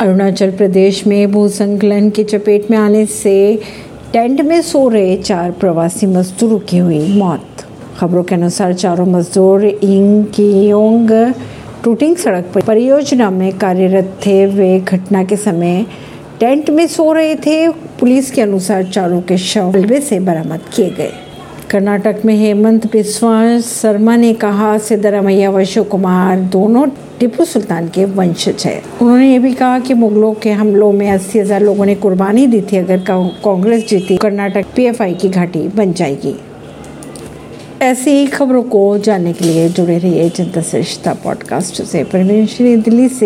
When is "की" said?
2.10-2.22, 6.58-6.78, 35.14-35.28